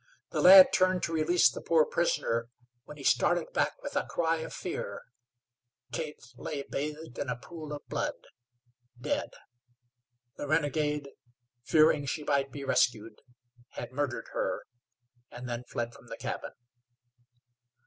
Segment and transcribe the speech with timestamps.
[0.31, 2.49] The lad turned to release the poor prisoner,
[2.85, 5.03] when he started back with a cry of fear.
[5.91, 8.15] Kate lay bathed in a pool of blood
[8.99, 9.29] dead.
[10.37, 11.11] The renegade,
[11.61, 13.21] fearing she might be rescued,
[13.73, 14.63] had murdered her,
[15.29, 16.53] and then fled from the cabin.